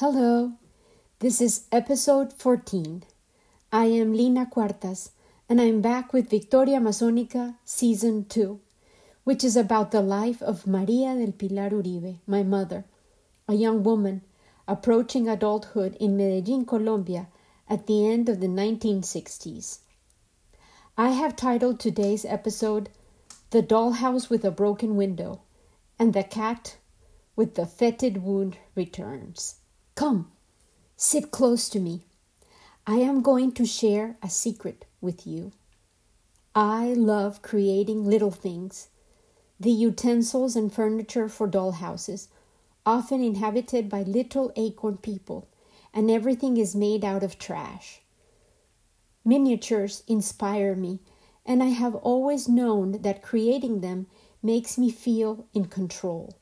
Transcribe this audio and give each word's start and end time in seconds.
Hello, 0.00 0.52
this 1.18 1.42
is 1.42 1.66
episode 1.70 2.32
14. 2.32 3.02
I 3.70 3.84
am 3.84 4.14
Lina 4.14 4.46
Cuartas, 4.46 5.10
and 5.46 5.60
I'm 5.60 5.82
back 5.82 6.14
with 6.14 6.30
Victoria 6.30 6.80
Amazonica 6.80 7.56
Season 7.66 8.24
2, 8.24 8.58
which 9.24 9.44
is 9.44 9.56
about 9.56 9.90
the 9.90 10.00
life 10.00 10.40
of 10.40 10.66
Maria 10.66 11.14
del 11.14 11.32
Pilar 11.32 11.68
Uribe, 11.68 12.16
my 12.26 12.42
mother, 12.42 12.86
a 13.46 13.52
young 13.52 13.82
woman 13.82 14.22
approaching 14.66 15.28
adulthood 15.28 15.96
in 15.96 16.16
Medellin, 16.16 16.64
Colombia 16.64 17.28
at 17.68 17.86
the 17.86 18.08
end 18.08 18.30
of 18.30 18.40
the 18.40 18.48
1960s. 18.48 19.80
I 20.96 21.10
have 21.10 21.36
titled 21.36 21.78
today's 21.78 22.24
episode 22.24 22.88
The 23.50 23.62
Dollhouse 23.62 24.30
with 24.30 24.46
a 24.46 24.50
Broken 24.50 24.96
Window 24.96 25.42
and 25.98 26.14
the 26.14 26.24
Cat 26.24 26.78
with 27.36 27.54
the 27.56 27.66
Fetid 27.66 28.22
Wound 28.24 28.56
Returns. 28.74 29.59
Come, 30.00 30.32
sit 30.96 31.30
close 31.30 31.68
to 31.68 31.78
me. 31.78 32.00
I 32.86 33.00
am 33.00 33.20
going 33.20 33.52
to 33.52 33.66
share 33.66 34.16
a 34.22 34.30
secret 34.30 34.86
with 35.02 35.26
you. 35.26 35.52
I 36.54 36.94
love 36.94 37.42
creating 37.42 38.06
little 38.08 38.30
things, 38.30 38.88
the 39.60 39.70
utensils 39.70 40.56
and 40.56 40.72
furniture 40.72 41.28
for 41.28 41.46
dollhouses, 41.46 42.28
often 42.86 43.22
inhabited 43.22 43.90
by 43.90 44.02
little 44.04 44.50
acorn 44.56 44.96
people, 44.96 45.48
and 45.92 46.10
everything 46.10 46.56
is 46.56 46.74
made 46.74 47.04
out 47.04 47.22
of 47.22 47.38
trash. 47.38 48.00
Miniatures 49.22 50.02
inspire 50.06 50.74
me, 50.74 51.00
and 51.44 51.62
I 51.62 51.74
have 51.76 51.94
always 51.94 52.48
known 52.48 53.02
that 53.02 53.20
creating 53.20 53.82
them 53.82 54.06
makes 54.42 54.78
me 54.78 54.90
feel 54.90 55.44
in 55.52 55.66
control. 55.66 56.38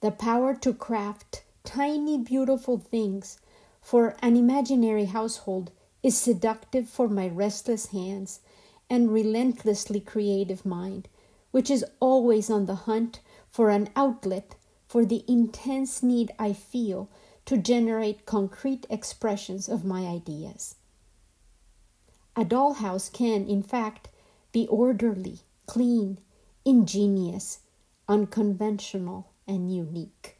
The 0.00 0.10
power 0.10 0.52
to 0.56 0.74
craft 0.74 1.44
tiny, 1.64 2.18
beautiful 2.18 2.78
things 2.78 3.38
for 3.80 4.16
an 4.20 4.36
imaginary 4.36 5.06
household 5.06 5.70
is 6.02 6.16
seductive 6.16 6.88
for 6.88 7.08
my 7.08 7.28
restless 7.28 7.86
hands 7.86 8.40
and 8.90 9.12
relentlessly 9.12 10.00
creative 10.00 10.66
mind, 10.66 11.08
which 11.50 11.70
is 11.70 11.84
always 12.00 12.50
on 12.50 12.66
the 12.66 12.74
hunt 12.74 13.20
for 13.48 13.70
an 13.70 13.88
outlet 13.94 14.54
for 14.86 15.04
the 15.04 15.24
intense 15.26 16.02
need 16.02 16.30
I 16.38 16.52
feel 16.52 17.08
to 17.46 17.56
generate 17.56 18.26
concrete 18.26 18.86
expressions 18.90 19.68
of 19.68 19.84
my 19.84 20.06
ideas. 20.06 20.76
A 22.36 22.44
dollhouse 22.44 23.12
can, 23.12 23.46
in 23.46 23.62
fact, 23.62 24.08
be 24.52 24.66
orderly, 24.68 25.40
clean, 25.66 26.18
ingenious, 26.64 27.60
unconventional, 28.08 29.28
and 29.46 29.74
unique 29.74 30.36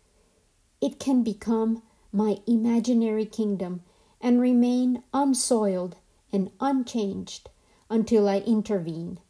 it 0.82 0.98
can 0.98 1.22
become 1.22 1.82
my 2.12 2.38
imaginary 2.46 3.24
kingdom 3.24 3.82
and 4.20 4.40
remain 4.40 5.02
unsoiled 5.14 5.96
and 6.32 6.50
unchanged 6.60 7.48
until 7.88 8.28
I 8.28 8.38
intervene. 8.38 9.20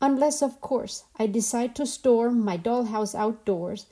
Unless, 0.00 0.42
of 0.42 0.60
course, 0.62 1.04
I 1.18 1.26
decide 1.26 1.76
to 1.76 1.86
store 1.86 2.30
my 2.30 2.56
dollhouse 2.56 3.14
outdoors 3.14 3.86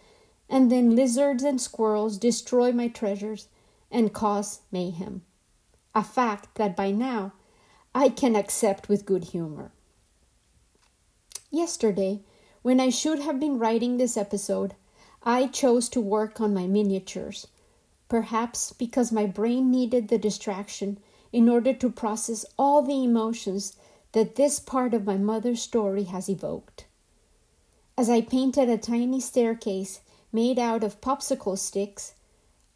and 0.48 0.72
then 0.72 0.96
lizards 0.96 1.42
and 1.42 1.60
squirrels 1.60 2.16
destroy 2.16 2.72
my 2.72 2.88
treasures 2.88 3.48
and 3.90 4.14
cause 4.14 4.62
mayhem. 4.72 5.22
A 5.94 6.02
fact 6.02 6.54
that 6.54 6.74
by 6.74 6.90
now 6.90 7.32
I 7.94 8.08
can 8.08 8.34
accept 8.34 8.88
with 8.88 9.04
good 9.04 9.24
humor. 9.24 9.72
Yesterday, 11.50 12.22
when 12.62 12.80
I 12.80 12.88
should 12.88 13.18
have 13.20 13.38
been 13.38 13.58
writing 13.58 13.96
this 13.96 14.16
episode, 14.16 14.74
I 15.22 15.48
chose 15.48 15.88
to 15.90 16.00
work 16.00 16.40
on 16.40 16.54
my 16.54 16.66
miniatures, 16.66 17.48
perhaps 18.08 18.72
because 18.72 19.10
my 19.12 19.26
brain 19.26 19.70
needed 19.70 20.08
the 20.08 20.18
distraction 20.18 20.98
in 21.32 21.48
order 21.48 21.74
to 21.74 21.90
process 21.90 22.44
all 22.58 22.82
the 22.82 23.02
emotions 23.04 23.76
that 24.12 24.36
this 24.36 24.58
part 24.58 24.94
of 24.94 25.04
my 25.04 25.16
mother's 25.16 25.60
story 25.60 26.04
has 26.04 26.28
evoked. 26.28 26.86
As 27.96 28.08
I 28.08 28.20
painted 28.20 28.68
a 28.68 28.78
tiny 28.78 29.20
staircase 29.20 30.00
made 30.32 30.58
out 30.58 30.84
of 30.84 31.00
popsicle 31.00 31.58
sticks, 31.58 32.14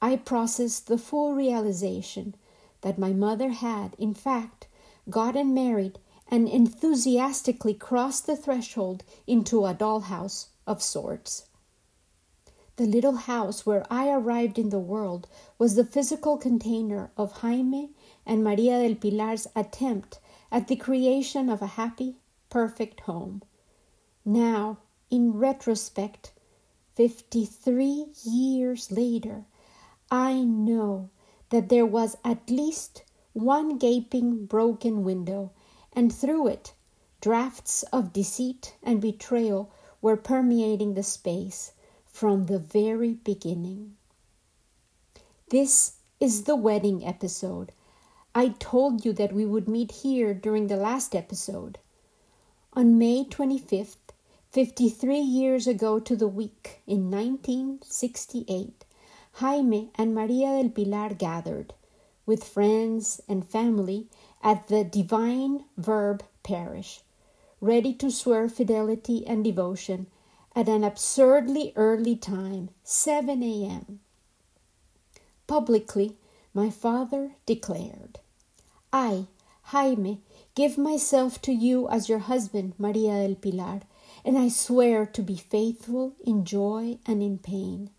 I 0.00 0.16
processed 0.16 0.88
the 0.88 0.98
full 0.98 1.32
realization 1.34 2.34
that 2.81 2.98
my 2.98 3.12
mother 3.12 3.50
had, 3.50 3.94
in 3.98 4.14
fact, 4.14 4.66
gotten 5.08 5.54
married 5.54 6.00
and 6.28 6.48
enthusiastically 6.48 7.75
crossed 7.75 8.26
the 8.26 8.36
threshold 8.36 9.04
into 9.26 9.64
a 9.64 9.75
dollhouse 9.75 10.48
of 10.66 10.82
sorts. 10.82 11.44
The 12.76 12.86
little 12.86 13.16
house 13.16 13.66
where 13.66 13.84
I 13.90 14.08
arrived 14.08 14.58
in 14.58 14.70
the 14.70 14.78
world 14.78 15.28
was 15.58 15.74
the 15.74 15.84
physical 15.84 16.38
container 16.38 17.10
of 17.18 17.32
Jaime 17.42 17.90
and 18.24 18.42
Maria 18.42 18.80
del 18.80 18.94
Pilar's 18.94 19.46
attempt 19.54 20.20
at 20.50 20.68
the 20.68 20.76
creation 20.76 21.50
of 21.50 21.60
a 21.60 21.76
happy, 21.76 22.16
perfect 22.48 23.00
home. 23.00 23.42
Now, 24.24 24.78
in 25.10 25.32
retrospect, 25.32 26.32
53 26.94 28.06
years 28.24 28.90
later, 28.90 29.44
I 30.10 30.42
know 30.42 31.10
that 31.50 31.68
there 31.68 31.84
was 31.84 32.16
at 32.24 32.48
least 32.48 33.02
one 33.34 33.76
gaping, 33.76 34.46
broken 34.46 35.04
window, 35.04 35.50
and 35.92 36.10
through 36.10 36.46
it, 36.46 36.72
drafts 37.20 37.82
of 37.92 38.14
deceit 38.14 38.76
and 38.82 38.98
betrayal 38.98 39.70
were 40.00 40.16
permeating 40.16 40.94
the 40.94 41.02
space 41.02 41.72
from 42.22 42.44
the 42.44 42.60
very 42.60 43.14
beginning. 43.14 43.96
This 45.50 45.94
is 46.20 46.44
the 46.44 46.54
wedding 46.54 47.04
episode. 47.04 47.72
I 48.32 48.54
told 48.60 49.04
you 49.04 49.12
that 49.14 49.32
we 49.32 49.44
would 49.44 49.66
meet 49.66 49.90
here 49.90 50.32
during 50.32 50.68
the 50.68 50.76
last 50.76 51.16
episode. 51.16 51.80
On 52.74 52.96
May 52.96 53.24
25th, 53.24 54.14
53 54.52 55.18
years 55.18 55.66
ago 55.66 55.98
to 55.98 56.14
the 56.14 56.28
week, 56.28 56.80
in 56.86 57.10
1968, 57.10 58.84
Jaime 59.40 59.90
and 59.96 60.14
Maria 60.14 60.62
del 60.62 60.70
Pilar 60.70 61.14
gathered, 61.14 61.74
with 62.24 62.44
friends 62.44 63.20
and 63.28 63.44
family, 63.44 64.06
at 64.44 64.68
the 64.68 64.84
Divine 64.84 65.64
Verb 65.76 66.22
Parish, 66.44 67.00
ready 67.60 67.92
to 67.94 68.12
swear 68.12 68.48
fidelity 68.48 69.26
and 69.26 69.42
devotion 69.42 70.06
at 70.54 70.68
an 70.68 70.84
absurdly 70.84 71.72
early 71.76 72.16
time, 72.16 72.70
7 72.84 73.42
a.m. 73.42 74.00
Publicly, 75.46 76.16
my 76.54 76.70
father 76.70 77.32
declared, 77.46 78.18
I, 78.92 79.26
Jaime, 79.64 80.20
give 80.54 80.76
myself 80.76 81.40
to 81.42 81.52
you 81.52 81.88
as 81.88 82.08
your 82.08 82.18
husband, 82.18 82.74
Maria 82.78 83.26
del 83.26 83.36
Pilar, 83.36 83.80
and 84.24 84.38
I 84.38 84.48
swear 84.48 85.06
to 85.06 85.22
be 85.22 85.36
faithful 85.36 86.14
in 86.24 86.44
joy 86.44 86.98
and 87.06 87.22
in 87.22 87.38
pain, 87.38 87.90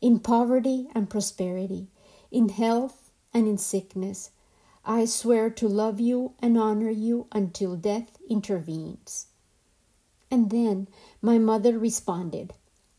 in 0.00 0.20
poverty 0.20 0.88
and 0.94 1.10
prosperity, 1.10 1.88
in 2.30 2.48
health 2.50 3.10
and 3.34 3.48
in 3.48 3.58
sickness. 3.58 4.30
I 4.84 5.04
swear 5.04 5.50
to 5.50 5.66
love 5.66 5.98
you 5.98 6.34
and 6.38 6.56
honor 6.56 6.90
you 6.90 7.26
until 7.32 7.74
death 7.74 8.18
intervenes. 8.30 9.26
And 10.30 10.50
then 10.50 10.88
my 11.22 11.38
mother 11.38 11.78
responded, 11.78 12.54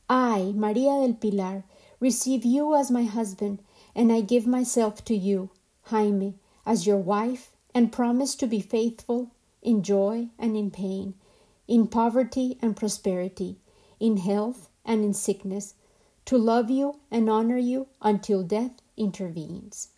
I, 0.09 0.53
Maria 0.55 1.01
del 1.01 1.13
Pilar, 1.13 1.63
receive 1.99 2.45
you 2.45 2.75
as 2.75 2.89
my 2.89 3.03
husband, 3.03 3.59
and 3.93 4.11
I 4.11 4.21
give 4.21 4.47
myself 4.47 5.03
to 5.05 5.15
you, 5.15 5.49
Jaime, 5.83 6.35
as 6.65 6.87
your 6.87 6.97
wife, 6.97 7.51
and 7.73 7.91
promise 7.91 8.35
to 8.35 8.47
be 8.47 8.61
faithful 8.61 9.31
in 9.61 9.83
joy 9.83 10.29
and 10.39 10.55
in 10.55 10.71
pain, 10.71 11.15
in 11.67 11.87
poverty 11.87 12.57
and 12.61 12.75
prosperity, 12.75 13.57
in 13.99 14.17
health 14.17 14.69
and 14.85 15.03
in 15.03 15.13
sickness, 15.13 15.75
to 16.25 16.37
love 16.37 16.69
you 16.69 16.99
and 17.11 17.29
honor 17.29 17.57
you 17.57 17.87
until 18.01 18.43
death 18.43 18.81
intervenes. 18.95 19.89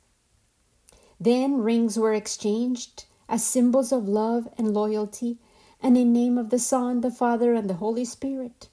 Then 1.19 1.57
rings 1.57 1.99
were 1.99 2.13
exchanged 2.13 3.05
as 3.27 3.45
symbols 3.45 3.91
of 3.91 4.07
love 4.07 4.47
and 4.57 4.73
loyalty 4.73 5.37
and 5.81 5.97
in 5.97 6.11
name 6.11 6.37
of 6.37 6.49
the 6.49 6.59
Son, 6.59 7.01
the 7.01 7.11
Father, 7.11 7.53
and 7.53 7.69
the 7.69 7.75
Holy 7.75 8.05
Spirit. 8.05 8.67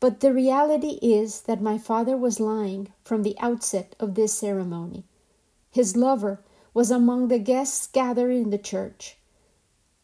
But 0.00 0.20
the 0.20 0.32
reality 0.32 0.98
is 1.00 1.42
that 1.42 1.62
my 1.62 1.78
father 1.78 2.16
was 2.16 2.40
lying 2.40 2.92
from 3.04 3.22
the 3.22 3.38
outset 3.38 3.94
of 4.00 4.14
this 4.14 4.32
ceremony. 4.32 5.04
His 5.70 5.96
lover 5.96 6.40
was 6.74 6.90
among 6.90 7.28
the 7.28 7.38
guests 7.38 7.86
gathered 7.86 8.32
in 8.32 8.50
the 8.50 8.58
church. 8.58 9.16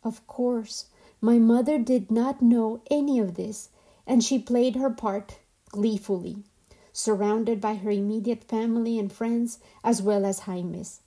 Of 0.05 0.26
course, 0.26 0.87
my 1.20 1.38
mother 1.38 1.79
did 1.79 2.11
not 2.11 2.41
know 2.41 2.81
any 2.91 3.19
of 3.19 3.35
this, 3.35 3.71
and 4.06 4.23
she 4.23 4.38
played 4.38 4.76
her 4.76 4.91
part 4.91 5.38
gleefully, 5.71 6.44
surrounded 6.93 7.61
by 7.61 7.75
her 7.75 7.91
immediate 7.91 8.44
family 8.44 8.99
and 8.99 9.12
friends 9.12 9.59
as 9.82 10.00
well 10.00 10.25
as 10.25 10.41
Jaime's. 10.41 11.00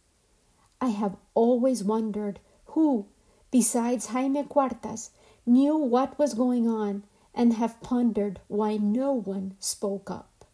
I 0.82 0.90
have 0.90 1.16
always 1.34 1.84
wondered 1.84 2.40
who 2.66 3.06
besides 3.52 4.08
Jaime 4.08 4.44
Cuartas, 4.44 5.12
knew 5.46 5.76
what 5.76 6.18
was 6.18 6.34
going 6.34 6.68
on 6.68 7.04
and 7.34 7.54
have 7.54 7.82
pondered 7.82 8.40
why 8.48 8.78
no 8.78 9.14
one 9.14 9.56
spoke 9.60 10.10
up. 10.10 10.46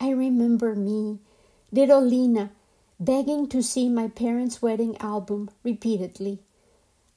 I 0.00 0.10
remember 0.10 0.74
me, 0.74 1.18
little 1.72 2.02
Lina, 2.02 2.50
begging 3.00 3.48
to 3.48 3.62
see 3.62 3.88
my 3.88 4.08
parents' 4.08 4.62
wedding 4.62 4.96
album 4.98 5.50
repeatedly. 5.62 6.40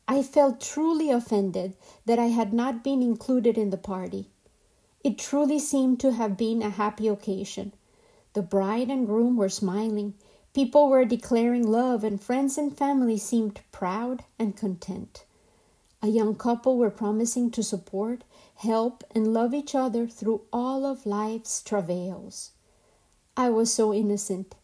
I 0.08 0.24
felt 0.24 0.62
truly 0.62 1.10
offended 1.12 1.76
that 2.06 2.18
I 2.18 2.28
had 2.28 2.54
not 2.54 2.84
been 2.84 3.02
included 3.02 3.58
in 3.58 3.72
the 3.72 3.78
party. 3.78 4.30
It 5.04 5.18
truly 5.18 5.60
seemed 5.60 6.00
to 6.00 6.14
have 6.14 6.38
been 6.38 6.62
a 6.62 6.70
happy 6.70 7.08
occasion. 7.08 7.74
The 8.34 8.42
bride 8.42 8.90
and 8.90 9.06
groom 9.06 9.36
were 9.36 9.50
smiling, 9.50 10.14
people 10.58 10.90
were 10.90 11.06
declaring 11.06 11.62
love, 11.68 12.04
and 12.04 12.20
friends 12.20 12.58
and 12.58 12.76
family 12.76 13.16
seemed 13.16 13.62
proud 13.72 14.24
and 14.40 14.58
content. 14.58 15.24
A 16.02 16.08
young 16.08 16.34
couple 16.34 16.80
were 16.80 16.90
promising 16.90 17.52
to 17.52 17.62
support, 17.62 18.24
help, 18.56 19.04
and 19.14 19.32
love 19.36 19.54
each 19.54 19.76
other 19.76 20.08
through 20.08 20.42
all 20.52 20.84
of 20.84 21.06
life's 21.06 21.62
travails. 21.62 22.54
I 23.38 23.52
was 23.52 23.72
so 23.72 23.94
innocent, 23.94 24.56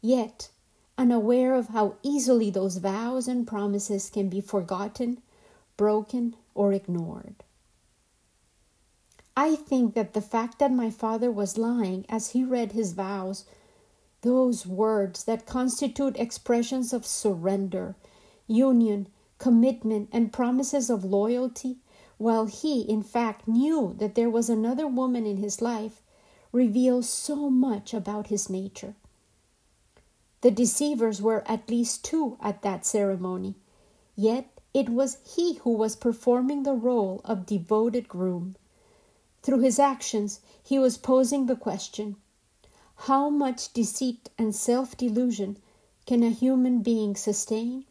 yet 0.00 0.48
unaware 0.96 1.54
of 1.54 1.68
how 1.68 1.96
easily 2.02 2.48
those 2.48 2.78
vows 2.78 3.28
and 3.28 3.46
promises 3.46 4.08
can 4.08 4.30
be 4.30 4.40
forgotten, 4.40 5.20
broken, 5.76 6.36
or 6.54 6.72
ignored. 6.72 7.44
I 9.36 9.56
think 9.56 9.92
that 9.92 10.14
the 10.14 10.22
fact 10.22 10.58
that 10.58 10.72
my 10.72 10.88
father 10.88 11.30
was 11.30 11.58
lying 11.58 12.06
as 12.08 12.30
he 12.30 12.44
read 12.44 12.72
his 12.72 12.94
vows, 12.94 13.44
those 14.28 14.66
words 14.66 15.24
that 15.24 15.46
constitute 15.46 16.14
expressions 16.18 16.92
of 16.92 17.06
surrender, 17.06 17.96
union, 18.46 19.08
commitment, 19.38 20.06
and 20.12 20.30
promises 20.30 20.90
of 20.90 21.02
loyalty, 21.02 21.78
while 22.18 22.44
he, 22.44 22.82
in 22.82 23.02
fact, 23.02 23.48
knew 23.48 23.94
that 23.98 24.14
there 24.16 24.28
was 24.28 24.50
another 24.50 24.86
woman 24.86 25.24
in 25.24 25.38
his 25.38 25.62
life, 25.62 26.02
reveal 26.52 27.02
so 27.02 27.48
much 27.48 27.94
about 27.94 28.26
his 28.26 28.50
nature. 28.50 28.96
The 30.42 30.50
deceivers 30.50 31.22
were 31.22 31.42
at 31.46 31.70
least 31.70 32.04
two 32.04 32.36
at 32.42 32.60
that 32.60 32.84
ceremony, 32.84 33.54
yet 34.14 34.60
it 34.74 34.90
was 34.90 35.16
he 35.24 35.54
who 35.54 35.70
was 35.70 35.96
performing 35.96 36.64
the 36.64 36.74
role 36.74 37.22
of 37.24 37.46
devoted 37.46 38.08
groom. 38.08 38.56
Through 39.42 39.60
his 39.60 39.78
actions, 39.78 40.40
he 40.62 40.78
was 40.78 40.98
posing 40.98 41.46
the 41.46 41.56
question 41.56 42.16
How 43.02 43.30
much 43.30 43.72
deceit 43.72 44.28
and 44.36 44.54
self 44.54 44.96
delusion 44.96 45.58
can 46.04 46.24
a 46.24 46.30
human 46.30 46.82
being 46.82 47.14
sustain? 47.14 47.84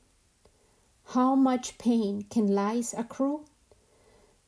How 1.06 1.34
much 1.34 1.78
pain 1.78 2.24
can 2.30 2.54
lies 2.54 2.94
accrue? 2.94 3.46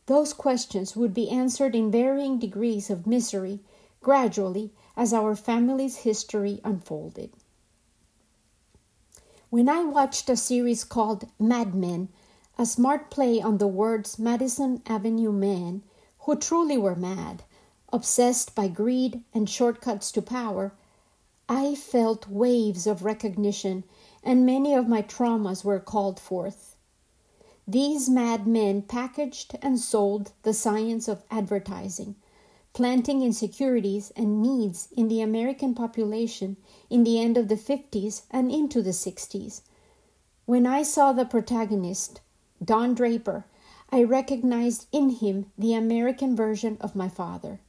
Those 0.08 0.34
questions 0.34 0.98
would 0.98 1.14
be 1.14 1.30
answered 1.30 1.76
in 1.76 1.92
varying 1.92 2.40
degrees 2.40 2.90
of 2.90 3.08
misery 3.08 3.62
gradually 4.02 4.74
as 4.98 5.14
our 5.14 5.34
family's 5.34 5.98
history 5.98 6.60
unfolded. 6.64 7.32
When 9.50 9.70
I 9.70 9.86
watched 9.86 10.30
a 10.30 10.36
series 10.36 10.84
called 10.84 11.30
Mad 11.40 11.74
Men, 11.74 12.10
a 12.58 12.66
smart 12.66 13.10
play 13.10 13.42
on 13.42 13.60
the 13.60 13.68
words 13.68 14.20
Madison 14.20 14.82
Avenue 14.86 15.32
men, 15.32 15.84
who 16.20 16.36
truly 16.36 16.78
were 16.78 16.98
mad, 16.98 17.44
obsessed 17.92 18.56
by 18.56 18.68
greed 18.68 19.24
and 19.34 19.50
shortcuts 19.50 20.12
to 20.12 20.22
power, 20.22 20.74
I 21.48 21.76
felt 21.76 22.28
waves 22.28 22.86
of 22.86 23.04
recognition 23.04 23.84
and 24.24 24.46
many 24.46 24.74
of 24.74 24.88
my 24.88 25.02
traumas 25.02 25.64
were 25.64 25.80
called 25.80 26.20
forth. 26.20 26.76
These 27.68 28.10
madmen 28.10 28.84
packaged 28.84 29.58
and 29.62 29.80
sold 29.80 30.32
the 30.44 30.54
science 30.54 31.08
of 31.08 31.24
advertising 31.32 32.16
planting 32.74 33.22
insecurities 33.22 34.12
and 34.16 34.42
needs 34.42 34.90
in 34.96 35.08
the 35.08 35.22
American 35.22 35.74
population 35.74 36.56
in 36.90 37.04
the 37.04 37.20
end 37.20 37.38
of 37.38 37.48
the 37.48 37.56
50s 37.56 38.22
and 38.32 38.52
into 38.52 38.82
the 38.82 38.92
60s. 38.92 39.62
When 40.46 40.66
I 40.66 40.84
saw 40.84 41.12
the 41.12 41.26
protagonist, 41.26 42.22
Don 42.64 42.94
Draper, 42.94 43.46
I 43.92 44.04
recognized 44.04 44.88
in 44.92 45.10
him 45.10 45.52
the 45.58 45.74
American 45.74 46.36
version 46.36 46.78
of 46.80 46.96
my 46.96 47.10
father. 47.10 47.60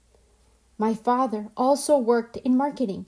My 0.81 0.94
father 0.94 1.50
also 1.59 1.99
worked 1.99 2.38
in 2.38 2.56
marketing, 2.56 3.05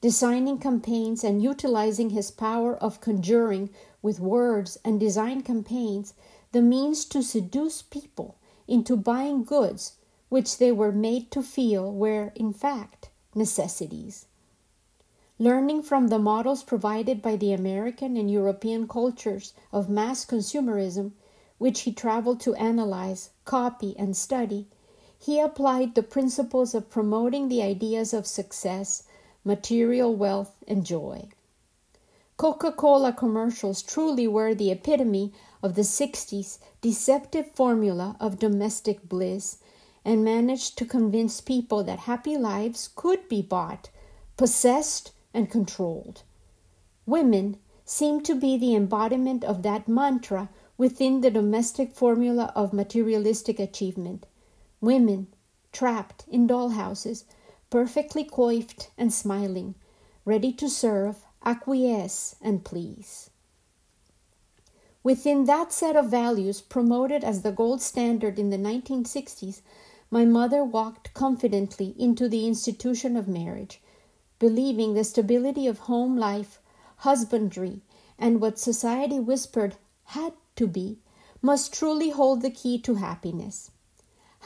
designing 0.00 0.56
campaigns 0.56 1.22
and 1.22 1.42
utilizing 1.42 2.08
his 2.08 2.30
power 2.30 2.74
of 2.74 3.02
conjuring 3.02 3.68
with 4.00 4.18
words 4.18 4.78
and 4.82 4.98
design 4.98 5.42
campaigns 5.42 6.14
the 6.52 6.62
means 6.62 7.04
to 7.04 7.22
seduce 7.22 7.82
people 7.82 8.36
into 8.66 8.96
buying 8.96 9.44
goods 9.44 9.96
which 10.30 10.56
they 10.56 10.72
were 10.72 10.90
made 10.90 11.30
to 11.32 11.42
feel 11.42 11.92
were, 11.92 12.32
in 12.34 12.54
fact, 12.54 13.10
necessities. 13.34 14.24
Learning 15.38 15.82
from 15.82 16.08
the 16.08 16.18
models 16.18 16.62
provided 16.62 17.20
by 17.20 17.36
the 17.36 17.52
American 17.52 18.16
and 18.16 18.30
European 18.30 18.88
cultures 18.88 19.52
of 19.70 19.90
mass 19.90 20.24
consumerism, 20.24 21.12
which 21.58 21.80
he 21.80 21.92
traveled 21.92 22.40
to 22.40 22.54
analyze, 22.54 23.32
copy, 23.44 23.94
and 23.98 24.16
study, 24.16 24.66
he 25.22 25.38
applied 25.38 25.94
the 25.94 26.02
principles 26.02 26.74
of 26.74 26.90
promoting 26.90 27.48
the 27.48 27.62
ideas 27.62 28.12
of 28.12 28.26
success, 28.26 29.04
material 29.44 30.12
wealth, 30.16 30.52
and 30.66 30.84
joy. 30.84 31.28
Coca 32.36 32.72
Cola 32.72 33.12
commercials 33.12 33.82
truly 33.82 34.26
were 34.26 34.52
the 34.52 34.72
epitome 34.72 35.32
of 35.62 35.76
the 35.76 35.82
60s 35.82 36.58
deceptive 36.80 37.52
formula 37.52 38.16
of 38.18 38.40
domestic 38.40 39.08
bliss 39.08 39.58
and 40.04 40.24
managed 40.24 40.76
to 40.76 40.84
convince 40.84 41.40
people 41.40 41.84
that 41.84 42.00
happy 42.00 42.36
lives 42.36 42.88
could 42.96 43.28
be 43.28 43.40
bought, 43.40 43.90
possessed, 44.36 45.12
and 45.32 45.48
controlled. 45.48 46.24
Women 47.06 47.58
seem 47.84 48.22
to 48.22 48.34
be 48.34 48.58
the 48.58 48.74
embodiment 48.74 49.44
of 49.44 49.62
that 49.62 49.86
mantra 49.86 50.48
within 50.76 51.20
the 51.20 51.30
domestic 51.30 51.92
formula 51.92 52.52
of 52.56 52.72
materialistic 52.72 53.60
achievement. 53.60 54.26
Women 54.82 55.28
trapped 55.70 56.24
in 56.26 56.48
dollhouses, 56.48 57.22
perfectly 57.70 58.24
coiffed 58.24 58.90
and 58.98 59.14
smiling, 59.14 59.76
ready 60.24 60.52
to 60.54 60.68
serve, 60.68 61.24
acquiesce, 61.44 62.34
and 62.42 62.64
please. 62.64 63.30
Within 65.04 65.44
that 65.44 65.72
set 65.72 65.94
of 65.94 66.10
values 66.10 66.60
promoted 66.60 67.22
as 67.22 67.42
the 67.42 67.52
gold 67.52 67.80
standard 67.80 68.40
in 68.40 68.50
the 68.50 68.56
1960s, 68.56 69.62
my 70.10 70.24
mother 70.24 70.64
walked 70.64 71.14
confidently 71.14 71.94
into 71.96 72.28
the 72.28 72.44
institution 72.44 73.16
of 73.16 73.28
marriage, 73.28 73.80
believing 74.40 74.94
the 74.94 75.04
stability 75.04 75.68
of 75.68 75.78
home 75.78 76.16
life, 76.16 76.60
husbandry, 76.96 77.82
and 78.18 78.40
what 78.40 78.58
society 78.58 79.20
whispered 79.20 79.76
had 80.06 80.32
to 80.56 80.66
be, 80.66 80.98
must 81.40 81.72
truly 81.72 82.10
hold 82.10 82.42
the 82.42 82.50
key 82.50 82.80
to 82.80 82.96
happiness. 82.96 83.70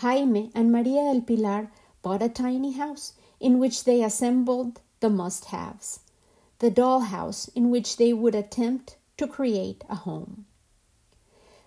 Jaime 0.00 0.50
and 0.54 0.70
Maria 0.70 1.10
del 1.10 1.22
Pilar 1.22 1.70
bought 2.02 2.20
a 2.20 2.28
tiny 2.28 2.72
house 2.72 3.14
in 3.40 3.58
which 3.58 3.84
they 3.84 4.02
assembled 4.02 4.80
the 5.00 5.08
must 5.08 5.46
haves, 5.46 6.00
the 6.58 6.70
doll 6.70 7.00
house 7.00 7.48
in 7.54 7.70
which 7.70 7.96
they 7.96 8.12
would 8.12 8.34
attempt 8.34 8.96
to 9.16 9.26
create 9.26 9.84
a 9.88 9.94
home. 9.94 10.44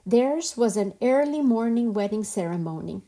Theirs 0.05 0.55
was 0.55 0.77
an 0.77 0.93
early 1.01 1.41
morning 1.41 1.91
wedding 1.91 2.23
ceremony 2.23 3.01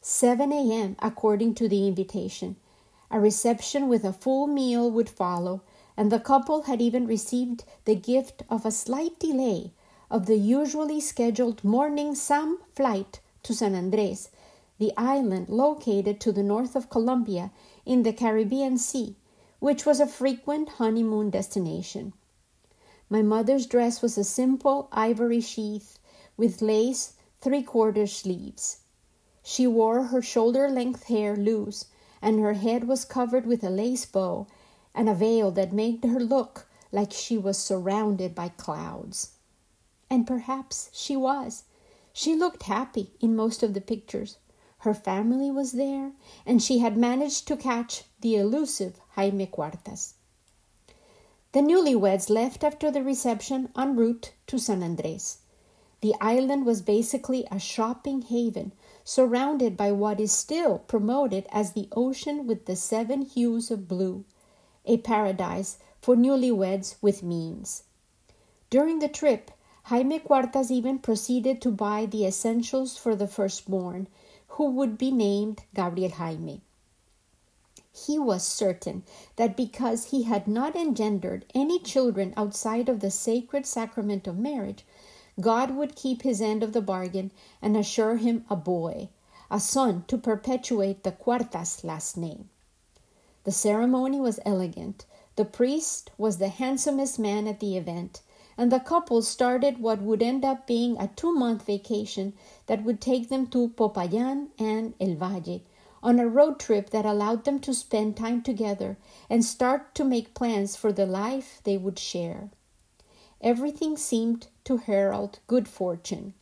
7 0.00 0.52
a.m. 0.52 0.96
according 0.98 1.54
to 1.54 1.68
the 1.68 1.86
invitation. 1.86 2.56
A 3.12 3.20
reception 3.20 3.88
with 3.88 4.04
a 4.04 4.12
full 4.12 4.48
meal 4.48 4.90
would 4.90 5.08
follow, 5.08 5.62
and 5.96 6.10
the 6.10 6.18
couple 6.18 6.62
had 6.62 6.82
even 6.82 7.06
received 7.06 7.62
the 7.84 7.94
gift 7.94 8.42
of 8.50 8.66
a 8.66 8.72
slight 8.72 9.20
delay 9.20 9.70
of 10.10 10.26
the 10.26 10.36
usually 10.36 11.00
scheduled 11.00 11.62
morning 11.62 12.16
SAM 12.16 12.58
flight 12.74 13.20
to 13.44 13.54
San 13.54 13.76
Andres, 13.76 14.30
the 14.78 14.92
island 14.96 15.48
located 15.48 16.20
to 16.20 16.32
the 16.32 16.42
north 16.42 16.74
of 16.74 16.90
Colombia 16.90 17.52
in 17.86 18.02
the 18.02 18.12
Caribbean 18.12 18.76
Sea, 18.76 19.16
which 19.60 19.86
was 19.86 20.00
a 20.00 20.06
frequent 20.06 20.68
honeymoon 20.80 21.30
destination. 21.30 22.12
My 23.08 23.22
mother's 23.22 23.66
dress 23.66 24.02
was 24.02 24.18
a 24.18 24.24
simple 24.24 24.88
ivory 24.90 25.40
sheath 25.40 25.98
with 26.36 26.62
lace 26.62 27.14
three 27.38 27.62
quarter 27.62 28.06
sleeves. 28.06 28.78
She 29.42 29.66
wore 29.66 30.04
her 30.04 30.22
shoulder 30.22 30.68
length 30.68 31.04
hair 31.04 31.36
loose, 31.36 31.86
and 32.22 32.40
her 32.40 32.54
head 32.54 32.88
was 32.88 33.04
covered 33.04 33.46
with 33.46 33.62
a 33.62 33.70
lace 33.70 34.06
bow 34.06 34.46
and 34.94 35.08
a 35.08 35.14
veil 35.14 35.50
that 35.50 35.72
made 35.72 36.02
her 36.04 36.18
look 36.18 36.66
like 36.90 37.12
she 37.12 37.36
was 37.36 37.58
surrounded 37.58 38.34
by 38.34 38.48
clouds. 38.48 39.32
And 40.08 40.26
perhaps 40.26 40.88
she 40.92 41.16
was. 41.16 41.64
She 42.12 42.34
looked 42.34 42.62
happy 42.64 43.12
in 43.20 43.36
most 43.36 43.62
of 43.62 43.74
the 43.74 43.80
pictures. 43.80 44.38
Her 44.84 44.92
family 44.92 45.50
was 45.50 45.72
there, 45.72 46.12
and 46.44 46.62
she 46.62 46.80
had 46.80 46.98
managed 46.98 47.48
to 47.48 47.56
catch 47.56 48.04
the 48.20 48.36
elusive 48.36 49.00
Jaime 49.12 49.46
Cuartas. 49.46 50.12
The 51.52 51.60
newlyweds 51.60 52.28
left 52.28 52.62
after 52.62 52.90
the 52.90 53.02
reception 53.02 53.70
en 53.74 53.96
route 53.96 54.34
to 54.46 54.58
San 54.58 54.82
Andres. 54.82 55.38
The 56.02 56.14
island 56.20 56.66
was 56.66 56.82
basically 56.82 57.46
a 57.50 57.58
shopping 57.58 58.20
haven 58.20 58.72
surrounded 59.04 59.74
by 59.74 59.90
what 59.90 60.20
is 60.20 60.32
still 60.32 60.80
promoted 60.80 61.46
as 61.50 61.72
the 61.72 61.88
ocean 61.92 62.46
with 62.46 62.66
the 62.66 62.76
seven 62.76 63.22
hues 63.22 63.70
of 63.70 63.88
blue, 63.88 64.26
a 64.84 64.98
paradise 64.98 65.78
for 66.02 66.14
newlyweds 66.14 66.96
with 67.00 67.22
means. 67.22 67.84
During 68.68 68.98
the 68.98 69.08
trip, 69.08 69.50
Jaime 69.84 70.18
Cuartas 70.18 70.70
even 70.70 70.98
proceeded 70.98 71.62
to 71.62 71.70
buy 71.70 72.04
the 72.04 72.26
essentials 72.26 72.98
for 72.98 73.16
the 73.16 73.26
firstborn, 73.26 74.08
who 74.54 74.70
would 74.70 74.96
be 74.96 75.10
named 75.10 75.62
Gabriel 75.74 76.10
Jaime. 76.12 76.60
He 77.92 78.18
was 78.18 78.46
certain 78.46 79.04
that 79.36 79.56
because 79.56 80.06
he 80.06 80.24
had 80.24 80.48
not 80.48 80.76
engendered 80.76 81.44
any 81.54 81.78
children 81.78 82.34
outside 82.36 82.88
of 82.88 83.00
the 83.00 83.10
sacred 83.10 83.66
sacrament 83.66 84.26
of 84.26 84.38
marriage, 84.38 84.84
God 85.40 85.72
would 85.76 85.96
keep 85.96 86.22
his 86.22 86.40
end 86.40 86.62
of 86.62 86.72
the 86.72 86.82
bargain 86.82 87.32
and 87.60 87.76
assure 87.76 88.16
him 88.16 88.44
a 88.48 88.56
boy, 88.56 89.08
a 89.50 89.58
son 89.58 90.04
to 90.08 90.18
perpetuate 90.18 91.02
the 91.02 91.12
Cuartas 91.12 91.82
last 91.82 92.16
name. 92.16 92.48
The 93.44 93.52
ceremony 93.52 94.20
was 94.20 94.40
elegant. 94.44 95.04
The 95.36 95.44
priest 95.44 96.10
was 96.16 96.38
the 96.38 96.48
handsomest 96.48 97.18
man 97.18 97.48
at 97.48 97.60
the 97.60 97.76
event, 97.76 98.22
and 98.56 98.70
the 98.70 98.80
couple 98.80 99.22
started 99.22 99.78
what 99.78 100.00
would 100.00 100.22
end 100.22 100.44
up 100.44 100.66
being 100.66 100.96
a 100.98 101.08
two 101.08 101.34
month 101.34 101.66
vacation 101.66 102.32
that 102.66 102.84
would 102.84 103.00
take 103.00 103.28
them 103.28 103.46
to 103.46 103.68
Popayan 103.68 104.48
and 104.58 104.94
El 105.00 105.14
Valle 105.14 105.62
on 106.02 106.20
a 106.20 106.28
road 106.28 106.60
trip 106.60 106.90
that 106.90 107.06
allowed 107.06 107.44
them 107.44 107.58
to 107.58 107.72
spend 107.72 108.16
time 108.16 108.42
together 108.42 108.98
and 109.30 109.44
start 109.44 109.94
to 109.94 110.04
make 110.04 110.34
plans 110.34 110.76
for 110.76 110.92
the 110.92 111.06
life 111.06 111.60
they 111.64 111.78
would 111.78 111.98
share. 111.98 112.50
Everything 113.40 113.96
seemed 113.96 114.46
to 114.64 114.76
herald 114.76 115.38
good 115.46 115.66
fortune. 115.66 116.34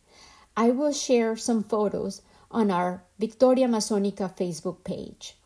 I 0.56 0.70
will 0.70 0.92
share 0.92 1.36
some 1.36 1.62
photos 1.62 2.22
on 2.50 2.70
our 2.70 3.04
Victoria 3.18 3.66
Amazonica 3.66 4.36
Facebook 4.36 4.84
page. 4.84 5.36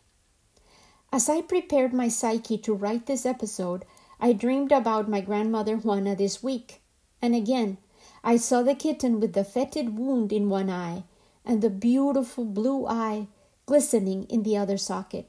As 1.12 1.28
I 1.28 1.42
prepared 1.42 1.92
my 1.92 2.08
psyche 2.08 2.58
to 2.58 2.74
write 2.74 3.06
this 3.06 3.24
episode, 3.24 3.84
I 4.18 4.32
dreamed 4.32 4.72
about 4.72 5.08
my 5.08 5.20
grandmother 5.20 5.76
Juana 5.76 6.16
this 6.16 6.42
week. 6.42 6.80
And 7.20 7.34
again, 7.34 7.78
I 8.24 8.36
saw 8.36 8.62
the 8.62 8.74
kitten 8.74 9.20
with 9.20 9.34
the 9.34 9.44
fetid 9.44 9.98
wound 9.98 10.32
in 10.32 10.48
one 10.48 10.70
eye 10.70 11.04
and 11.44 11.62
the 11.62 11.70
beautiful 11.70 12.44
blue 12.44 12.86
eye 12.86 13.28
glistening 13.66 14.24
in 14.24 14.42
the 14.42 14.56
other 14.56 14.76
socket, 14.76 15.28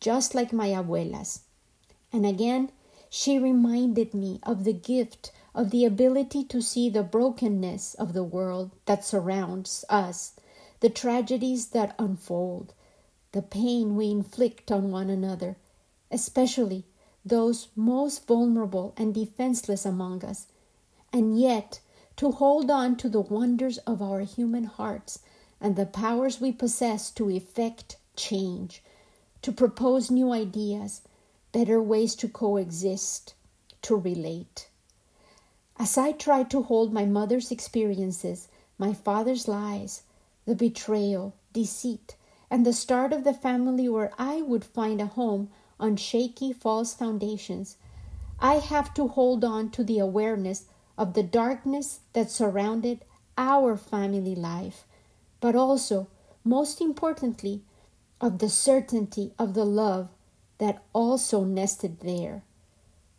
just 0.00 0.34
like 0.34 0.52
my 0.52 0.68
abuela's. 0.68 1.40
And 2.12 2.26
again, 2.26 2.70
she 3.08 3.38
reminded 3.38 4.12
me 4.12 4.38
of 4.42 4.64
the 4.64 4.72
gift 4.72 5.32
of 5.54 5.70
the 5.70 5.84
ability 5.84 6.44
to 6.44 6.60
see 6.60 6.90
the 6.90 7.02
brokenness 7.02 7.94
of 7.94 8.12
the 8.12 8.24
world 8.24 8.70
that 8.84 9.04
surrounds 9.04 9.84
us, 9.88 10.34
the 10.80 10.90
tragedies 10.90 11.68
that 11.68 11.94
unfold, 11.98 12.74
the 13.32 13.42
pain 13.42 13.96
we 13.96 14.10
inflict 14.10 14.70
on 14.70 14.90
one 14.90 15.08
another, 15.08 15.56
especially 16.10 16.84
those 17.26 17.68
most 17.74 18.24
vulnerable 18.26 18.94
and 18.96 19.12
defenseless 19.12 19.84
among 19.84 20.24
us, 20.24 20.46
and 21.12 21.38
yet 21.38 21.80
to 22.16 22.30
hold 22.30 22.70
on 22.70 22.96
to 22.96 23.08
the 23.08 23.20
wonders 23.20 23.78
of 23.78 24.00
our 24.00 24.20
human 24.20 24.64
hearts 24.64 25.18
and 25.60 25.74
the 25.74 25.86
powers 25.86 26.40
we 26.40 26.52
possess 26.52 27.10
to 27.10 27.28
effect 27.28 27.96
change, 28.14 28.80
to 29.42 29.50
propose 29.50 30.10
new 30.10 30.30
ideas, 30.30 31.02
better 31.50 31.82
ways 31.82 32.14
to 32.14 32.28
coexist, 32.28 33.34
to 33.82 33.96
relate. 33.96 34.68
As 35.78 35.98
I 35.98 36.12
tried 36.12 36.48
to 36.50 36.62
hold 36.62 36.92
my 36.92 37.04
mother's 37.04 37.50
experiences, 37.50 38.48
my 38.78 38.92
father's 38.92 39.48
lies, 39.48 40.02
the 40.46 40.54
betrayal, 40.54 41.34
deceit, 41.52 42.14
and 42.50 42.64
the 42.64 42.72
start 42.72 43.12
of 43.12 43.24
the 43.24 43.34
family 43.34 43.88
where 43.88 44.12
I 44.16 44.42
would 44.42 44.64
find 44.64 45.00
a 45.00 45.06
home 45.06 45.50
on 45.78 45.96
shaky, 45.96 46.52
false 46.52 46.94
foundations, 46.94 47.76
I 48.40 48.54
have 48.54 48.92
to 48.94 49.08
hold 49.08 49.44
on 49.44 49.70
to 49.70 49.84
the 49.84 49.98
awareness 49.98 50.66
of 50.96 51.14
the 51.14 51.22
darkness 51.22 52.00
that 52.12 52.30
surrounded 52.30 53.04
our 53.36 53.76
family 53.76 54.34
life 54.34 54.86
but 55.40 55.54
also, 55.54 56.08
most 56.44 56.80
importantly, 56.80 57.62
of 58.20 58.38
the 58.38 58.48
certainty 58.48 59.32
of 59.38 59.54
the 59.54 59.64
love 59.64 60.08
that 60.58 60.82
also 60.92 61.44
nested 61.44 62.00
there. 62.00 62.42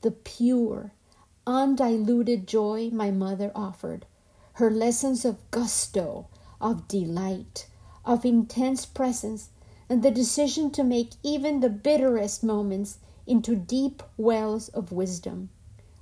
The 0.02 0.12
pure, 0.12 0.92
undiluted 1.46 2.48
joy 2.48 2.90
my 2.92 3.12
mother 3.12 3.52
offered, 3.56 4.06
her 4.54 4.72
lessons 4.72 5.24
of 5.24 5.38
gusto, 5.52 6.28
of 6.60 6.88
delight, 6.88 7.68
of 8.04 8.26
intense 8.26 8.86
presence, 8.86 9.50
and 9.90 10.04
the 10.04 10.12
decision 10.12 10.70
to 10.72 10.84
make 10.84 11.12
even 11.24 11.60
the 11.60 11.70
bitterest 11.70 12.44
moments 12.44 13.00
into 13.26 13.56
deep 13.56 14.04
wells 14.18 14.70
of 14.70 14.92
wisdom, 14.92 15.50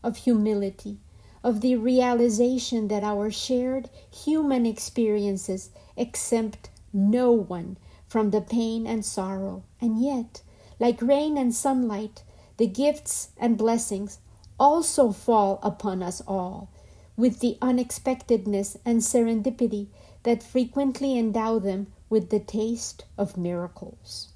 of 0.03 0.17
humility, 0.17 0.99
of 1.43 1.61
the 1.61 1.75
realization 1.75 2.87
that 2.87 3.03
our 3.03 3.29
shared 3.29 3.89
human 4.11 4.65
experiences 4.65 5.69
exempt 5.95 6.69
no 6.91 7.31
one 7.31 7.77
from 8.07 8.31
the 8.31 8.41
pain 8.41 8.87
and 8.87 9.05
sorrow, 9.05 9.63
and 9.81 10.01
yet, 10.01 10.41
like 10.79 11.01
rain 11.01 11.37
and 11.37 11.53
sunlight, 11.53 12.23
the 12.57 12.67
gifts 12.67 13.29
and 13.37 13.57
blessings 13.57 14.19
also 14.59 15.11
fall 15.11 15.59
upon 15.61 16.01
us 16.01 16.21
all, 16.27 16.69
with 17.17 17.39
the 17.39 17.57
unexpectedness 17.61 18.77
and 18.85 19.01
serendipity 19.01 19.87
that 20.23 20.41
frequently 20.41 21.17
endow 21.17 21.59
them 21.59 21.87
with 22.09 22.29
the 22.29 22.39
taste 22.39 23.05
of 23.17 23.37
miracles. 23.37 24.29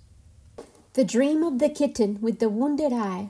The 0.94 1.06
dream 1.06 1.44
of 1.44 1.60
the 1.60 1.70
kitten 1.70 2.20
with 2.22 2.40
the 2.40 2.50
wounded 2.50 2.94
eye 2.94 3.30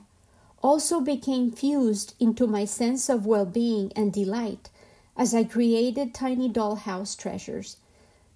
also 0.62 1.00
became 1.00 1.50
fused 1.50 2.14
into 2.18 2.46
my 2.46 2.64
sense 2.64 3.08
of 3.08 3.26
well 3.26 3.46
being 3.46 3.92
and 3.94 4.12
delight 4.12 4.70
as 5.16 5.34
I 5.34 5.44
created 5.44 6.14
tiny 6.14 6.48
dollhouse 6.48 7.16
treasures 7.16 7.76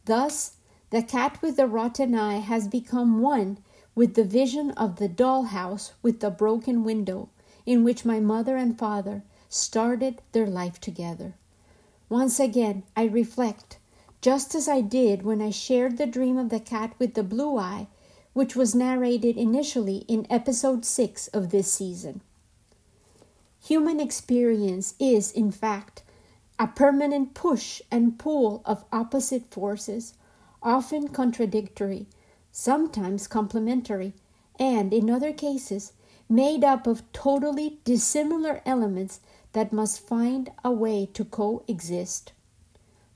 Thus, 0.07 0.57
the 0.91 1.03
cat 1.03 1.41
with 1.41 1.57
the 1.57 1.67
rotten 1.67 2.15
eye 2.15 2.41
has 2.41 2.69
become 2.69 3.21
one 3.21 3.59
with 3.95 4.15
the 4.15 4.25
vision 4.25 4.71
of 4.73 4.97
the 4.97 5.09
doll 5.09 5.45
house 5.45 5.93
with 6.03 6.21
the 6.21 6.31
broken 6.31 6.85
window 6.85 7.31
in 7.65 7.85
which 7.85 8.05
my 8.05 8.21
mother 8.21 8.57
and 8.57 8.79
father 8.79 9.23
started 9.49 10.21
their 10.33 10.47
life 10.47 10.79
together. 10.79 11.35
Once 12.11 12.39
again, 12.39 12.83
I 12.95 13.05
reflect, 13.05 13.79
just 14.25 14.55
as 14.55 14.67
I 14.67 14.81
did 14.81 15.23
when 15.23 15.43
I 15.43 15.51
shared 15.51 15.99
the 15.99 16.07
dream 16.07 16.39
of 16.39 16.49
the 16.49 16.59
cat 16.59 16.95
with 16.99 17.13
the 17.13 17.23
blue 17.23 17.59
eye, 17.59 17.89
which 18.33 18.57
was 18.57 18.75
narrated 18.75 19.37
initially 19.37 19.99
in 20.09 20.27
episode 20.31 20.87
6 20.87 21.29
of 21.29 21.51
this 21.51 21.71
season. 21.71 22.23
Human 23.67 24.01
experience 24.01 24.95
is, 24.99 25.31
in 25.31 25.51
fact, 25.51 26.03
a 26.59 26.67
permanent 26.67 27.35
push 27.35 27.83
and 27.91 28.19
pull 28.19 28.63
of 28.65 28.87
opposite 28.91 29.51
forces, 29.51 30.15
often 30.63 31.09
contradictory, 31.09 32.07
sometimes 32.51 33.27
complementary, 33.27 34.15
and 34.59 34.95
in 34.95 35.11
other 35.11 35.35
cases, 35.35 35.93
made 36.31 36.65
up 36.65 36.87
of 36.87 37.03
totally 37.13 37.79
dissimilar 37.85 38.63
elements 38.65 39.21
that 39.53 39.71
must 39.71 40.01
find 40.01 40.51
a 40.65 40.73
way 40.73 41.05
to 41.13 41.27
coexist. 41.27 42.33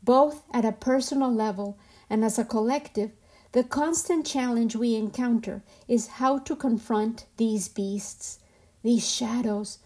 Both 0.09 0.45
at 0.55 0.65
a 0.65 0.73
personal 0.73 1.31
level 1.31 1.77
and 2.09 2.25
as 2.25 2.39
a 2.39 2.45
collective, 2.47 3.11
the 3.53 3.63
constant 3.63 4.25
challenge 4.25 4.75
we 4.75 4.95
encounter 4.95 5.63
is 5.87 6.17
how 6.17 6.39
to 6.39 6.57
confront 6.57 7.27
these 7.37 7.69
beasts, 7.69 8.39
these 8.83 9.07
shadows, 9.07 9.81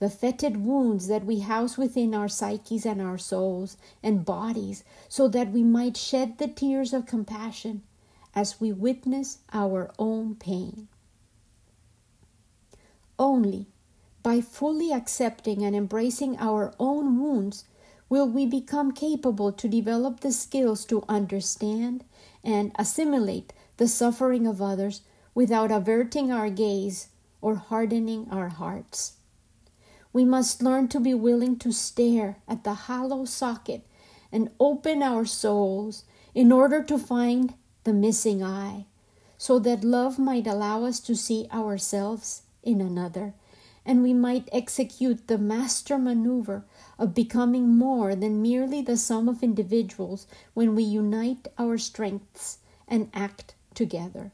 the 0.00 0.10
fetid 0.10 0.64
wounds 0.64 1.06
that 1.06 1.24
we 1.24 1.38
house 1.38 1.78
within 1.78 2.12
our 2.12 2.26
psyches 2.26 2.84
and 2.84 3.00
our 3.00 3.18
souls 3.18 3.76
and 4.02 4.24
bodies, 4.24 4.82
so 5.08 5.28
that 5.28 5.52
we 5.52 5.62
might 5.62 5.96
shed 5.96 6.38
the 6.38 6.48
tears 6.48 6.92
of 6.92 7.06
compassion 7.06 7.84
as 8.34 8.60
we 8.60 8.72
witness 8.72 9.38
our 9.52 9.92
own 9.96 10.34
pain. 10.34 10.88
Only 13.16 13.68
by 14.24 14.40
fully 14.40 14.92
accepting 14.92 15.62
and 15.62 15.76
embracing 15.76 16.36
our 16.38 16.74
own 16.80 17.20
wounds 17.20 17.62
will 18.08 18.28
we 18.28 18.46
become 18.46 18.92
capable 18.92 19.52
to 19.52 19.68
develop 19.68 20.20
the 20.20 20.32
skills 20.32 20.84
to 20.86 21.04
understand 21.08 22.04
and 22.42 22.72
assimilate 22.78 23.52
the 23.76 23.88
suffering 23.88 24.46
of 24.46 24.62
others 24.62 25.02
without 25.34 25.70
averting 25.70 26.32
our 26.32 26.50
gaze 26.50 27.08
or 27.40 27.56
hardening 27.56 28.26
our 28.30 28.48
hearts. 28.48 29.14
We 30.12 30.24
must 30.24 30.62
learn 30.62 30.88
to 30.88 31.00
be 31.00 31.14
willing 31.14 31.58
to 31.58 31.72
stare 31.72 32.38
at 32.48 32.64
the 32.64 32.74
hollow 32.74 33.24
socket 33.24 33.86
and 34.32 34.50
open 34.58 35.02
our 35.02 35.24
souls 35.24 36.04
in 36.34 36.50
order 36.50 36.82
to 36.82 36.98
find 36.98 37.54
the 37.84 37.92
missing 37.92 38.42
eye, 38.42 38.86
so 39.36 39.58
that 39.60 39.84
love 39.84 40.18
might 40.18 40.46
allow 40.46 40.84
us 40.84 41.00
to 41.00 41.14
see 41.14 41.46
ourselves 41.52 42.42
in 42.62 42.80
another 42.80 43.34
and 43.88 44.02
we 44.02 44.12
might 44.12 44.50
execute 44.52 45.28
the 45.28 45.38
master 45.38 45.96
maneuver 45.96 46.62
of 46.98 47.14
becoming 47.14 47.74
more 47.74 48.14
than 48.14 48.42
merely 48.42 48.82
the 48.82 48.98
sum 48.98 49.30
of 49.30 49.42
individuals 49.42 50.26
when 50.52 50.74
we 50.74 50.82
unite 50.82 51.48
our 51.56 51.78
strengths 51.78 52.58
and 52.86 53.08
act 53.14 53.54
together. 53.72 54.30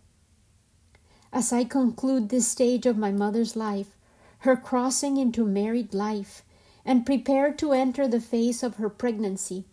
As 1.32 1.52
I 1.52 1.62
conclude 1.62 2.30
this 2.30 2.48
stage 2.48 2.84
of 2.84 2.98
my 2.98 3.12
mother's 3.12 3.54
life, 3.54 3.96
her 4.38 4.56
crossing 4.56 5.18
into 5.18 5.46
married 5.46 5.94
life, 5.94 6.42
and 6.84 7.06
prepare 7.06 7.52
to 7.52 7.72
enter 7.72 8.08
the 8.08 8.20
phase 8.20 8.64
of 8.64 8.74
her 8.74 8.90
pregnancy, 8.90 9.66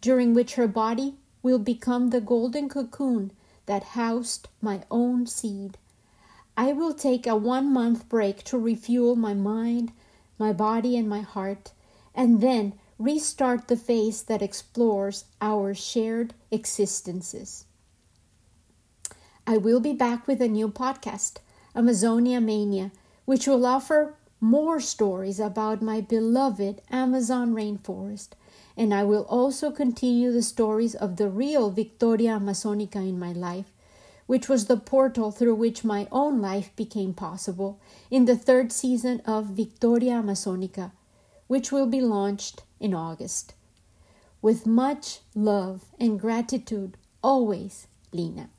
during 0.00 0.34
which 0.34 0.56
her 0.56 0.66
body 0.66 1.14
will 1.44 1.60
become 1.60 2.10
the 2.10 2.20
golden 2.20 2.68
cocoon 2.68 3.30
that 3.66 3.94
housed 3.94 4.48
my 4.60 4.82
own 4.90 5.28
seed. 5.28 5.78
I 6.58 6.72
will 6.72 6.92
take 6.92 7.24
a 7.24 7.36
one 7.36 7.72
month 7.72 8.08
break 8.08 8.42
to 8.46 8.58
refuel 8.58 9.14
my 9.14 9.32
mind, 9.32 9.92
my 10.40 10.52
body, 10.52 10.96
and 10.96 11.08
my 11.08 11.20
heart, 11.20 11.70
and 12.16 12.40
then 12.40 12.72
restart 12.98 13.68
the 13.68 13.76
phase 13.76 14.24
that 14.24 14.42
explores 14.42 15.26
our 15.40 15.72
shared 15.72 16.34
existences. 16.50 17.64
I 19.46 19.56
will 19.56 19.78
be 19.78 19.92
back 19.92 20.26
with 20.26 20.42
a 20.42 20.48
new 20.48 20.68
podcast, 20.68 21.34
Amazonia 21.76 22.40
Mania, 22.40 22.90
which 23.24 23.46
will 23.46 23.64
offer 23.64 24.16
more 24.40 24.80
stories 24.80 25.38
about 25.38 25.80
my 25.80 26.00
beloved 26.00 26.82
Amazon 26.90 27.54
rainforest. 27.54 28.30
And 28.76 28.92
I 28.92 29.04
will 29.04 29.26
also 29.28 29.70
continue 29.70 30.32
the 30.32 30.42
stories 30.42 30.96
of 30.96 31.18
the 31.18 31.28
real 31.28 31.70
Victoria 31.70 32.30
Amazonica 32.30 32.96
in 32.96 33.16
my 33.16 33.30
life, 33.32 33.70
which 34.28 34.46
was 34.46 34.66
the 34.66 34.76
portal 34.76 35.30
through 35.30 35.54
which 35.54 35.82
my 35.82 36.06
own 36.12 36.38
life 36.38 36.70
became 36.76 37.14
possible 37.14 37.80
in 38.10 38.26
the 38.26 38.36
third 38.36 38.70
season 38.70 39.20
of 39.24 39.46
Victoria 39.46 40.12
Amazonica, 40.12 40.92
which 41.46 41.72
will 41.72 41.86
be 41.86 42.02
launched 42.02 42.62
in 42.78 42.92
August. 42.92 43.54
With 44.42 44.66
much 44.66 45.20
love 45.34 45.86
and 45.98 46.20
gratitude, 46.20 46.98
always, 47.22 47.86
Lina. 48.12 48.50